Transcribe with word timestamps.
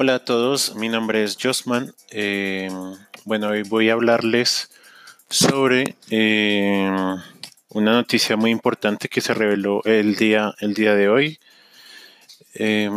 Hola 0.00 0.14
a 0.14 0.24
todos, 0.24 0.76
mi 0.76 0.88
nombre 0.88 1.24
es 1.24 1.36
Josman. 1.42 1.92
Eh, 2.12 2.70
bueno, 3.24 3.48
hoy 3.48 3.64
voy 3.64 3.90
a 3.90 3.94
hablarles 3.94 4.70
sobre 5.28 5.96
eh, 6.10 6.88
una 7.70 7.92
noticia 7.94 8.36
muy 8.36 8.52
importante 8.52 9.08
que 9.08 9.20
se 9.20 9.34
reveló 9.34 9.82
el 9.84 10.14
día, 10.14 10.54
el 10.60 10.74
día 10.74 10.94
de 10.94 11.08
hoy. 11.08 11.40
Eh, 12.54 12.88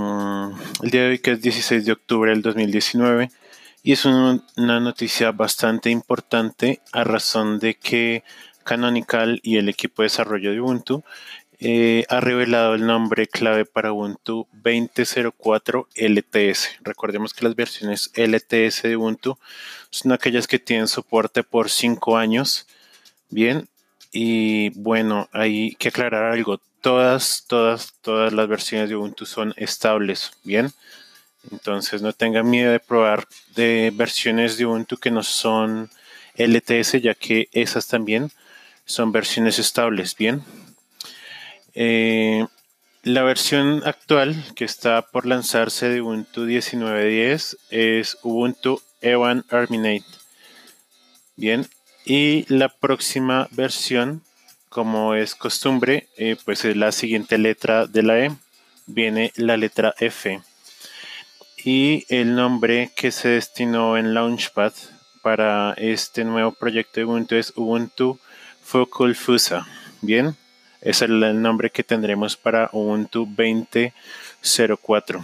el 0.84 0.92
día 0.92 1.02
de 1.02 1.10
hoy 1.10 1.18
que 1.18 1.32
es 1.32 1.42
16 1.42 1.86
de 1.88 1.92
octubre 1.92 2.30
del 2.30 2.44
2019 2.44 3.32
y 3.82 3.94
es 3.94 4.06
una 4.06 4.80
noticia 4.80 5.32
bastante 5.32 5.90
importante 5.90 6.82
a 6.92 7.04
razón 7.04 7.58
de 7.58 7.80
que 7.80 8.24
Canonical 8.64 9.40
y 9.42 9.58
el 9.58 9.70
equipo 9.70 10.04
de 10.04 10.06
desarrollo 10.06 10.52
de 10.52 10.62
Ubuntu 10.62 11.04
eh, 11.64 12.06
ha 12.10 12.20
revelado 12.20 12.74
el 12.74 12.88
nombre 12.88 13.28
clave 13.28 13.66
para 13.66 13.94
Ubuntu 13.94 14.48
20.04 14.64 15.86
LTS. 15.96 16.80
Recordemos 16.82 17.36
que 17.36 17.46
las 17.46 17.56
versiones 17.56 18.12
LTS 18.16 18.82
de 18.82 18.98
Ubuntu 18.98 19.38
son 19.92 20.12
aquellas 20.12 20.48
que 20.48 20.58
tienen 20.58 20.88
soporte 20.88 21.44
por 21.44 21.70
5 21.70 22.18
años. 22.18 22.66
Bien, 23.30 23.70
y 24.12 24.70
bueno, 24.70 25.30
hay 25.34 25.76
que 25.76 25.90
aclarar 25.90 26.32
algo. 26.32 26.60
Todas, 26.82 27.46
todas, 27.48 27.94
todas 28.02 28.34
las 28.34 28.48
versiones 28.48 28.90
de 28.90 28.96
Ubuntu 28.96 29.28
son 29.28 29.54
estables. 29.56 30.32
Bien, 30.44 30.72
entonces 31.52 32.02
no 32.02 32.12
tengan 32.12 32.50
miedo 32.50 32.72
de 32.72 32.80
probar 32.80 33.28
de 33.56 33.92
versiones 33.94 34.58
de 34.58 34.66
Ubuntu 34.66 34.98
que 34.98 35.12
no 35.12 35.22
son 35.22 35.92
LTS, 36.38 37.00
ya 37.04 37.14
que 37.14 37.50
esas 37.52 37.88
también 37.88 38.32
son 38.86 39.12
versiones 39.12 39.60
estables. 39.60 40.16
Bien. 40.16 40.44
Eh, 41.74 42.46
la 43.04 43.24
versión 43.24 43.82
actual 43.86 44.36
que 44.56 44.66
está 44.66 45.02
por 45.02 45.26
lanzarse 45.26 45.90
de 45.90 46.02
Ubuntu 46.02 46.46
19.10 46.46 47.58
es 47.72 48.18
Ubuntu 48.22 48.82
Evan 49.02 49.44
Arminate. 49.50 50.06
Bien, 51.36 51.68
y 52.06 52.46
la 52.54 52.70
próxima 52.70 53.48
versión, 53.52 54.22
como 54.70 55.16
es 55.16 55.34
costumbre, 55.34 56.10
eh, 56.18 56.36
pues 56.46 56.66
es 56.66 56.76
la 56.76 56.92
siguiente 56.92 57.38
letra 57.38 57.88
de 57.88 58.04
la 58.04 58.20
E. 58.20 58.32
Viene 58.86 59.32
la 59.36 59.58
letra 59.58 59.96
F. 60.00 60.42
Y 61.64 62.06
el 62.10 62.36
nombre 62.36 62.92
que 62.96 63.12
se 63.12 63.30
destinó 63.30 63.98
en 63.98 64.14
Launchpad 64.14 64.74
para 65.22 65.74
este 65.74 66.24
nuevo 66.24 66.52
proyecto 66.52 67.00
de 67.00 67.06
Ubuntu 67.06 67.36
es 67.36 67.54
Ubuntu 67.56 68.20
Focal 68.64 69.16
Fusa. 69.16 69.68
Bien. 70.02 70.36
Es 70.82 71.04
el 71.04 71.42
nombre 71.42 71.70
que 71.70 71.84
tendremos 71.84 72.36
para 72.36 72.70
Ubuntu 72.74 73.28
20.04. 73.28 75.24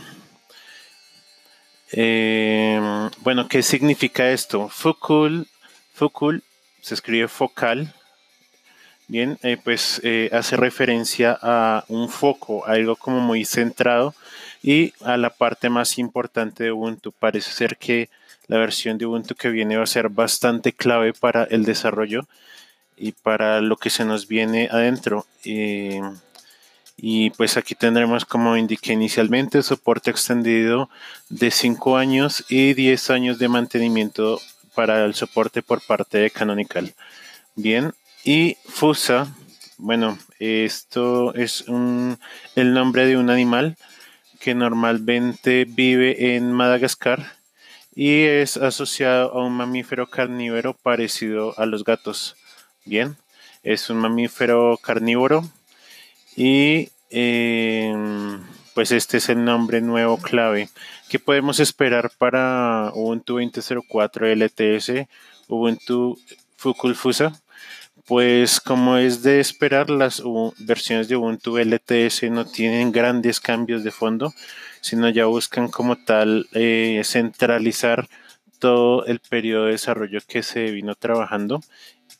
Eh, 1.94 3.09
bueno, 3.22 3.47
¿qué 3.47 3.63
significa 3.63 4.30
esto? 4.30 4.69
Focal, 4.69 5.47
focal 5.94 6.44
se 6.81 6.94
escribe 6.94 7.28
focal. 7.28 7.91
Bien, 9.08 9.39
eh, 9.41 9.58
pues 9.63 10.00
eh, 10.03 10.30
hace 10.31 10.58
referencia 10.58 11.38
a 11.41 11.85
un 11.88 12.08
foco, 12.09 12.66
algo 12.67 12.95
como 12.95 13.19
muy 13.19 13.44
centrado 13.44 14.13
y 14.61 14.94
a 15.02 15.17
la 15.17 15.31
parte 15.31 15.69
más 15.69 15.97
importante 15.97 16.66
de 16.66 16.72
Ubuntu. 16.72 17.11
Parece 17.13 17.52
ser 17.52 17.78
que 17.78 18.09
la 18.47 18.58
versión 18.58 18.97
de 18.97 19.05
Ubuntu 19.05 19.33
que 19.33 19.50
viene 19.50 19.78
va 19.78 19.83
a 19.83 19.88
ser 19.88 20.09
bastante 20.09 20.72
clave 20.72 21.13
para 21.13 21.45
el 21.45 21.63
desarrollo 21.66 22.28
y 22.98 23.12
para 23.12 23.62
lo 23.62 23.78
que 23.78 23.90
se 23.90 24.06
nos 24.06 24.28
viene 24.28 24.70
adentro. 24.72 25.26
Eh, 25.45 26.02
y 26.98 27.30
pues 27.31 27.58
aquí 27.58 27.76
tendremos, 27.76 28.26
como 28.26 28.58
indiqué 28.58 28.94
inicialmente, 28.94 29.62
soporte 29.62 30.09
extendido 30.09 30.90
de 31.30 31.52
5 31.52 31.98
años 31.98 32.44
y 32.50 32.73
10 32.73 33.09
años 33.12 33.38
de 33.38 33.48
mantenimiento 33.48 34.42
para 34.73 35.06
el 35.06 35.14
soporte 35.14 35.62
por 35.62 35.81
parte 35.81 36.18
de 36.18 36.31
Canonical. 36.31 36.96
Bien, 37.56 37.94
y 38.24 38.57
FUSA, 38.66 39.28
bueno, 39.78 40.18
esto 40.40 41.34
es 41.36 41.66
el 41.68 42.74
nombre 42.74 43.06
de 43.06 43.18
un 43.18 43.30
animal 43.30 43.78
que 44.40 44.56
normalmente 44.56 45.66
vive 45.66 46.36
en 46.36 46.52
Madagascar 46.52 47.38
y 47.96 48.24
es 48.24 48.57
asociado 48.57 49.34
a 49.34 49.46
un 49.46 49.53
mamífero 49.53 50.07
carnívoro 50.07 50.74
parecido 50.74 51.53
a 51.57 51.66
los 51.66 51.84
gatos. 51.84 52.36
Bien, 52.88 53.18
es 53.64 53.90
un 53.90 53.98
mamífero 53.98 54.80
carnívoro 54.81 55.44
y 56.38 56.88
em, 57.09 58.42
pues 58.74 58.94
este 58.94 59.18
es 59.18 59.28
el 59.28 59.44
nombre 59.44 59.81
nuevo 59.81 60.18
clave. 60.18 60.70
¿Qué 61.09 61.20
podemos 61.20 61.59
esperar 61.59 62.12
para 62.18 62.94
Ubuntu 62.96 63.42
20.04 63.42 64.31
LTS, 64.38 65.09
Ubuntu 65.50 66.18
Fukulfusa? 66.56 67.34
Pues 68.06 68.62
como 68.62 68.96
es 68.96 69.22
de 69.22 69.42
esperar, 69.42 69.90
las 69.90 70.24
versiones 70.59 71.09
de 71.09 71.18
Ubuntu 71.18 71.58
LTS 71.58 72.24
no 72.31 72.46
tienen 72.46 72.94
grandes 72.94 73.42
cambios 73.42 73.84
de 73.84 73.92
fondo, 73.92 74.34
sino 74.80 75.09
ya 75.09 75.25
buscan 75.25 75.68
como 75.68 75.98
tal 75.98 76.48
eh, 76.54 77.02
centralizar 77.04 78.08
todo 78.59 79.06
el 79.08 79.19
periodo 79.19 79.66
de 79.66 79.74
desarrollo 79.74 80.22
que 80.25 80.42
se 80.42 80.72
vino 80.72 80.96
trabajando 80.96 81.62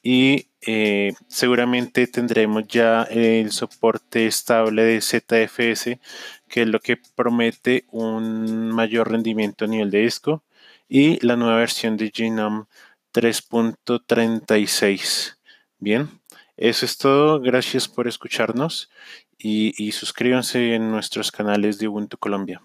y 0.09 0.47
eh, 0.62 1.13
seguramente 1.28 2.07
tendremos 2.07 2.66
ya 2.66 3.03
el 3.03 3.51
soporte 3.51 4.25
estable 4.25 4.84
de 4.84 5.01
ZFS, 5.01 6.00
que 6.47 6.62
es 6.62 6.68
lo 6.69 6.79
que 6.79 6.95
promete 6.95 7.84
un 7.91 8.72
mayor 8.72 9.12
rendimiento 9.12 9.66
a 9.66 9.68
nivel 9.68 9.91
de 9.91 10.03
disco, 10.03 10.45
y 10.88 11.19
la 11.25 11.35
nueva 11.35 11.57
versión 11.57 11.97
de 11.97 12.09
Genome 12.16 12.68
3.36. 13.13 15.35
Bien, 15.78 16.07
eso 16.56 16.85
es 16.85 16.97
todo. 16.97 17.41
Gracias 17.41 17.89
por 17.89 18.07
escucharnos 18.07 18.89
y, 19.38 19.74
y 19.78 19.91
suscríbanse 19.91 20.75
en 20.75 20.89
nuestros 20.89 21.34
canales 21.34 21.79
de 21.79 21.89
Ubuntu 21.89 22.18
Colombia. 22.18 22.62